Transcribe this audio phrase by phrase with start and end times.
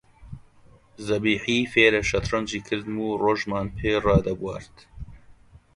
[1.07, 4.75] زەبیحی فێرە شەترەنجی کردم و ڕۆژمان پێ ڕادەبوارد